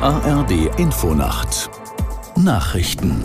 ARD 0.00 0.78
Infonacht 0.78 1.68
Nachrichten 2.36 3.20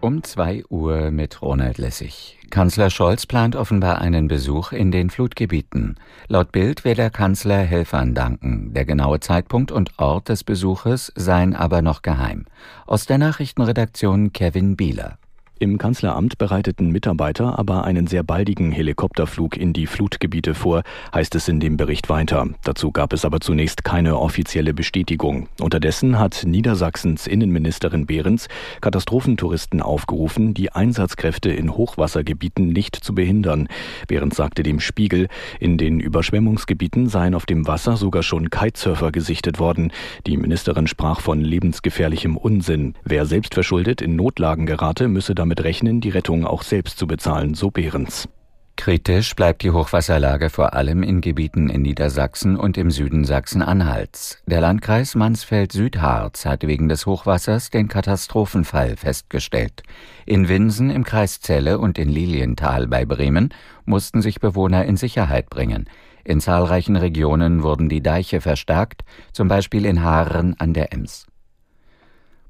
um 0.00 0.24
2 0.24 0.64
Uhr 0.68 1.12
mit 1.12 1.40
Ronald 1.42 1.78
Lessig. 1.78 2.36
Kanzler 2.50 2.90
Scholz 2.90 3.26
plant 3.26 3.54
offenbar 3.54 4.00
einen 4.00 4.26
Besuch 4.26 4.72
in 4.72 4.90
den 4.90 5.10
Flutgebieten. 5.10 5.94
Laut 6.26 6.50
Bild 6.50 6.84
will 6.84 6.96
der 6.96 7.10
Kanzler 7.10 7.58
Helfern 7.58 8.14
danken. 8.14 8.74
Der 8.74 8.84
genaue 8.84 9.20
Zeitpunkt 9.20 9.70
und 9.70 9.96
Ort 10.00 10.28
des 10.28 10.42
Besuches 10.42 11.12
seien 11.14 11.54
aber 11.54 11.80
noch 11.80 12.02
geheim. 12.02 12.46
Aus 12.86 13.06
der 13.06 13.18
Nachrichtenredaktion 13.18 14.32
Kevin 14.32 14.74
Bieler. 14.74 15.18
Im 15.62 15.76
Kanzleramt 15.76 16.38
bereiteten 16.38 16.90
Mitarbeiter 16.90 17.58
aber 17.58 17.84
einen 17.84 18.06
sehr 18.06 18.22
baldigen 18.22 18.72
Helikopterflug 18.72 19.58
in 19.58 19.74
die 19.74 19.86
Flutgebiete 19.86 20.54
vor, 20.54 20.84
heißt 21.14 21.34
es 21.34 21.48
in 21.48 21.60
dem 21.60 21.76
Bericht 21.76 22.08
weiter. 22.08 22.48
Dazu 22.64 22.92
gab 22.92 23.12
es 23.12 23.26
aber 23.26 23.40
zunächst 23.40 23.84
keine 23.84 24.18
offizielle 24.18 24.72
Bestätigung. 24.72 25.50
Unterdessen 25.60 26.18
hat 26.18 26.44
Niedersachsens 26.46 27.26
Innenministerin 27.26 28.06
Behrens 28.06 28.48
Katastrophentouristen 28.80 29.82
aufgerufen, 29.82 30.54
die 30.54 30.72
Einsatzkräfte 30.72 31.50
in 31.50 31.76
Hochwassergebieten 31.76 32.70
nicht 32.70 32.96
zu 32.96 33.14
behindern. 33.14 33.68
Behrens 34.08 34.36
sagte 34.36 34.62
dem 34.62 34.80
Spiegel, 34.80 35.28
in 35.58 35.76
den 35.76 36.00
Überschwemmungsgebieten 36.00 37.10
seien 37.10 37.34
auf 37.34 37.44
dem 37.44 37.66
Wasser 37.66 37.98
sogar 37.98 38.22
schon 38.22 38.48
Kitesurfer 38.48 39.12
gesichtet 39.12 39.58
worden. 39.58 39.92
Die 40.26 40.38
Ministerin 40.38 40.86
sprach 40.86 41.20
von 41.20 41.42
lebensgefährlichem 41.42 42.38
Unsinn. 42.38 42.94
Wer 43.04 43.26
selbstverschuldet 43.26 44.00
in 44.00 44.16
Notlagen 44.16 44.64
gerate, 44.64 45.06
müsse 45.06 45.34
damit 45.34 45.49
damit 45.50 45.64
rechnen, 45.64 46.00
die 46.00 46.10
Rettung 46.10 46.46
auch 46.46 46.62
selbst 46.62 46.96
zu 46.96 47.08
bezahlen, 47.08 47.54
so 47.54 47.72
Behrens. 47.72 48.28
Kritisch 48.76 49.34
bleibt 49.34 49.62
die 49.62 49.72
Hochwasserlage 49.72 50.48
vor 50.48 50.74
allem 50.74 51.02
in 51.02 51.20
Gebieten 51.20 51.68
in 51.68 51.82
Niedersachsen 51.82 52.56
und 52.56 52.78
im 52.78 52.92
Süden 52.92 53.24
Sachsen-Anhalts. 53.24 54.38
Der 54.46 54.60
Landkreis 54.60 55.16
Mansfeld-Südharz 55.16 56.46
hat 56.46 56.64
wegen 56.64 56.88
des 56.88 57.04
Hochwassers 57.04 57.70
den 57.70 57.88
Katastrophenfall 57.88 58.96
festgestellt. 58.96 59.82
In 60.24 60.48
Winsen 60.48 60.88
im 60.88 61.02
Kreis 61.02 61.40
Celle 61.40 61.80
und 61.80 61.98
in 61.98 62.08
Lilienthal 62.08 62.86
bei 62.86 63.04
Bremen 63.04 63.52
mussten 63.84 64.22
sich 64.22 64.38
Bewohner 64.38 64.84
in 64.84 64.96
Sicherheit 64.96 65.50
bringen. 65.50 65.90
In 66.22 66.40
zahlreichen 66.40 66.94
Regionen 66.94 67.64
wurden 67.64 67.88
die 67.88 68.02
Deiche 68.02 68.40
verstärkt, 68.40 69.02
zum 69.32 69.48
Beispiel 69.48 69.84
in 69.84 70.04
Haaren 70.04 70.54
an 70.60 70.74
der 70.74 70.92
Ems. 70.92 71.26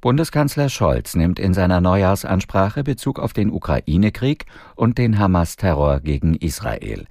Bundeskanzler 0.00 0.70
Scholz 0.70 1.14
nimmt 1.14 1.38
in 1.38 1.52
seiner 1.52 1.82
Neujahrsansprache 1.82 2.82
Bezug 2.82 3.18
auf 3.18 3.34
den 3.34 3.52
Ukraine-Krieg 3.52 4.46
und 4.74 4.96
den 4.96 5.18
Hamas-Terror 5.18 6.00
gegen 6.00 6.36
Israel. 6.36 7.04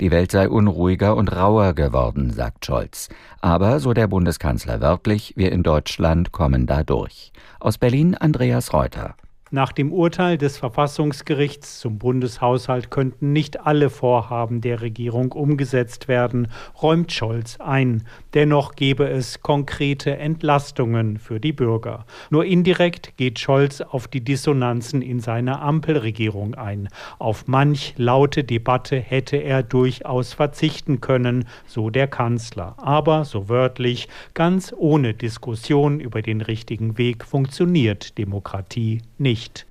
Die 0.00 0.12
Welt 0.12 0.30
sei 0.30 0.48
unruhiger 0.48 1.16
und 1.16 1.34
rauer 1.34 1.72
geworden, 1.72 2.30
sagt 2.30 2.64
Scholz. 2.64 3.08
Aber, 3.40 3.80
so 3.80 3.94
der 3.94 4.06
Bundeskanzler 4.06 4.80
wörtlich, 4.80 5.32
wir 5.36 5.50
in 5.50 5.64
Deutschland 5.64 6.30
kommen 6.30 6.66
da 6.66 6.84
durch. 6.84 7.32
Aus 7.58 7.78
Berlin 7.78 8.14
Andreas 8.14 8.72
Reuter. 8.72 9.16
Nach 9.52 9.70
dem 9.70 9.92
Urteil 9.92 10.38
des 10.38 10.58
Verfassungsgerichts 10.58 11.78
zum 11.78 11.98
Bundeshaushalt 11.98 12.90
könnten 12.90 13.32
nicht 13.32 13.64
alle 13.64 13.90
Vorhaben 13.90 14.60
der 14.60 14.80
Regierung 14.80 15.30
umgesetzt 15.30 16.08
werden, 16.08 16.48
räumt 16.82 17.12
Scholz 17.12 17.60
ein. 17.60 18.02
Dennoch 18.34 18.74
gebe 18.74 19.08
es 19.08 19.42
konkrete 19.42 20.16
Entlastungen 20.16 21.18
für 21.18 21.38
die 21.38 21.52
Bürger. 21.52 22.06
Nur 22.28 22.44
indirekt 22.44 23.16
geht 23.18 23.38
Scholz 23.38 23.82
auf 23.82 24.08
die 24.08 24.24
Dissonanzen 24.24 25.00
in 25.00 25.20
seiner 25.20 25.62
Ampelregierung 25.62 26.56
ein. 26.56 26.88
Auf 27.20 27.46
manch 27.46 27.94
laute 27.96 28.42
Debatte 28.42 28.98
hätte 28.98 29.36
er 29.36 29.62
durchaus 29.62 30.32
verzichten 30.32 31.00
können, 31.00 31.44
so 31.68 31.90
der 31.90 32.08
Kanzler. 32.08 32.74
Aber, 32.78 33.24
so 33.24 33.48
wörtlich, 33.48 34.08
ganz 34.34 34.74
ohne 34.76 35.14
Diskussion 35.14 36.00
über 36.00 36.20
den 36.20 36.40
richtigen 36.40 36.98
Weg 36.98 37.24
funktioniert 37.24 38.18
Demokratie 38.18 39.02
nicht 39.18 39.35
nicht. 39.36 39.66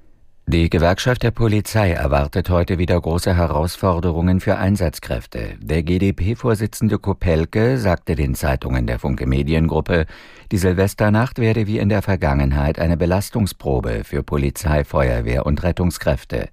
Die 0.47 0.69
Gewerkschaft 0.69 1.23
der 1.23 1.31
Polizei 1.31 1.89
erwartet 1.89 2.51
heute 2.51 2.77
wieder 2.77 3.01
große 3.01 3.35
Herausforderungen 3.35 4.39
für 4.39 4.57
Einsatzkräfte. 4.57 5.57
Der 5.59 5.81
GdP-Vorsitzende 5.81 6.99
Kopelke 6.99 7.79
sagte 7.79 8.13
den 8.13 8.35
Zeitungen 8.35 8.85
der 8.85 8.99
Funke 8.99 9.25
Mediengruppe, 9.25 10.05
die 10.51 10.59
Silvesternacht 10.59 11.39
werde 11.39 11.65
wie 11.65 11.79
in 11.79 11.89
der 11.89 12.03
Vergangenheit 12.03 12.77
eine 12.77 12.95
Belastungsprobe 12.95 14.03
für 14.03 14.21
Polizei, 14.21 14.83
Feuerwehr 14.83 15.47
und 15.47 15.63
Rettungskräfte. 15.63 16.49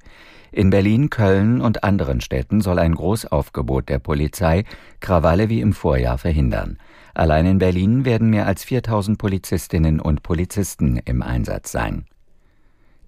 In 0.51 0.71
Berlin, 0.71 1.11
Köln 1.11 1.61
und 1.61 1.85
anderen 1.85 2.23
Städten 2.23 2.63
soll 2.63 2.79
ein 2.79 2.95
Großaufgebot 2.95 3.91
der 3.91 3.99
Polizei 3.99 4.65
Krawalle 5.01 5.51
wie 5.51 5.61
im 5.61 5.75
Vorjahr 5.75 6.17
verhindern. 6.17 6.79
Allein 7.13 7.45
in 7.45 7.59
Berlin 7.59 8.07
werden 8.07 8.31
mehr 8.31 8.47
als 8.47 8.65
4000 8.65 9.19
Polizistinnen 9.19 10.01
und 10.01 10.23
Polizisten 10.23 10.97
im 11.05 11.21
Einsatz 11.21 11.73
sein. 11.73 12.07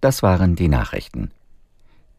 Das 0.05 0.23
waren 0.23 0.55
die 0.55 0.69
Nachrichten. 0.69 1.31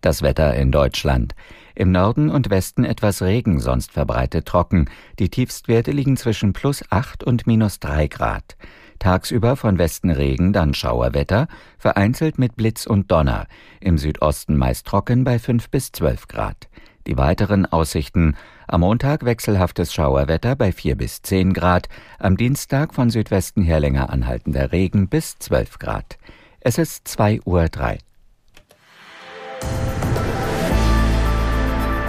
Das 0.01 0.23
Wetter 0.23 0.55
in 0.55 0.71
Deutschland. 0.71 1.35
Im 1.75 1.91
Norden 1.91 2.31
und 2.31 2.49
Westen 2.49 2.83
etwas 2.83 3.21
Regen, 3.21 3.59
sonst 3.59 3.91
verbreitet 3.91 4.47
trocken. 4.47 4.89
Die 5.19 5.29
Tiefstwerte 5.29 5.91
liegen 5.91 6.17
zwischen 6.17 6.51
plus 6.51 6.83
8 6.89 7.23
und 7.23 7.45
minus 7.45 7.79
3 7.79 8.07
Grad. 8.07 8.57
Tagsüber 8.97 9.55
von 9.55 9.77
Westen 9.77 10.09
Regen, 10.09 10.51
dann 10.51 10.73
Schauerwetter, 10.73 11.47
vereinzelt 11.77 12.39
mit 12.39 12.55
Blitz 12.55 12.87
und 12.87 13.11
Donner. 13.11 13.45
Im 13.81 13.99
Südosten 13.99 14.57
meist 14.57 14.87
trocken 14.87 15.23
bei 15.23 15.37
5 15.37 15.69
bis 15.69 15.91
12 15.91 16.27
Grad. 16.27 16.67
Die 17.05 17.17
weiteren 17.19 17.67
Aussichten. 17.67 18.35
Am 18.67 18.81
Montag 18.81 19.25
wechselhaftes 19.25 19.93
Schauerwetter 19.93 20.55
bei 20.55 20.71
4 20.71 20.95
bis 20.95 21.21
10 21.21 21.53
Grad. 21.53 21.87
Am 22.17 22.35
Dienstag 22.35 22.95
von 22.95 23.11
Südwesten 23.11 23.61
her 23.61 23.79
länger 23.79 24.09
anhaltender 24.09 24.71
Regen 24.71 25.07
bis 25.07 25.37
12 25.37 25.77
Grad. 25.77 26.17
Es 26.67 26.79
ist 26.79 27.05
2.03 27.07 27.43
Uhr. 27.45 27.97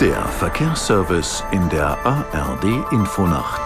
Der 0.01 0.27
Verkehrsservice 0.27 1.43
in 1.53 1.71
der 1.71 1.97
ARD 2.05 2.93
Infonacht. 2.93 3.62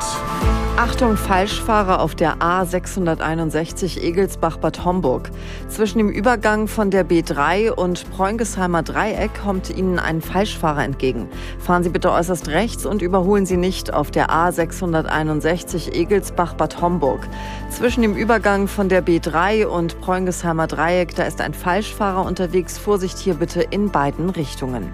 Achtung, 0.76 1.16
Falschfahrer 1.16 2.00
auf 2.00 2.14
der 2.14 2.36
A661 2.36 4.00
Egelsbach-Bad 4.00 4.84
Homburg. 4.84 5.32
Zwischen 5.68 5.98
dem 5.98 6.08
Übergang 6.08 6.68
von 6.68 6.92
der 6.92 7.04
B3 7.04 7.72
und 7.72 8.08
Preungesheimer 8.12 8.84
Dreieck 8.84 9.42
kommt 9.42 9.76
Ihnen 9.76 9.98
ein 9.98 10.20
Falschfahrer 10.20 10.84
entgegen. 10.84 11.28
Fahren 11.58 11.82
Sie 11.82 11.90
bitte 11.90 12.12
äußerst 12.12 12.46
rechts 12.46 12.86
und 12.86 13.02
überholen 13.02 13.44
Sie 13.44 13.56
nicht 13.56 13.92
auf 13.92 14.12
der 14.12 14.30
A661 14.30 15.92
Egelsbach-Bad 15.92 16.80
Homburg. 16.80 17.26
Zwischen 17.70 18.02
dem 18.02 18.14
Übergang 18.14 18.68
von 18.68 18.88
der 18.88 19.04
B3 19.04 19.66
und 19.66 20.00
Preungesheimer 20.00 20.68
Dreieck, 20.68 21.12
da 21.16 21.24
ist 21.24 21.40
ein 21.40 21.54
Falschfahrer 21.54 22.24
unterwegs. 22.24 22.78
Vorsicht 22.78 23.18
hier 23.18 23.34
bitte 23.34 23.62
in 23.62 23.90
beiden 23.90 24.30
Richtungen. 24.30 24.92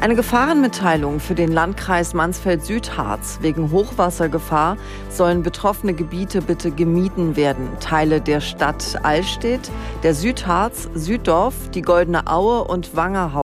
Eine 0.00 0.14
Gefahrenmitteilung 0.14 1.20
für 1.20 1.34
den 1.34 1.50
Landkreis 1.50 2.12
Mansfeld-Südharz. 2.12 3.38
Wegen 3.40 3.70
Hochwassergefahr 3.70 4.76
sollen 5.08 5.42
betroffene 5.42 5.94
Gebiete 5.94 6.42
bitte 6.42 6.70
gemieden 6.70 7.36
werden. 7.36 7.68
Teile 7.80 8.20
der 8.20 8.40
Stadt 8.40 8.98
Allstedt, 9.02 9.70
der 10.02 10.14
Südharz, 10.14 10.88
Süddorf, 10.94 11.70
die 11.70 11.82
Goldene 11.82 12.26
Aue 12.26 12.64
und 12.64 12.94
Wangerhausen 12.94 13.45